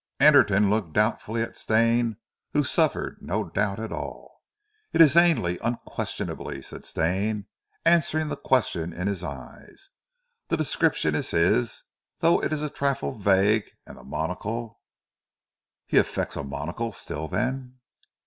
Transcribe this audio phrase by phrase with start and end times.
[0.19, 2.15] Anderton looked doubtfully at Stane
[2.53, 4.41] who suffered no doubt at all.
[4.93, 7.45] "It is Ainley, unquestionably," said Stane,
[7.85, 9.91] answering the question in his eyes.
[10.47, 11.83] "The description is his,
[12.17, 14.79] though it is a trifle vague and the monocle"
[15.85, 17.75] "He affects a monocle still then?"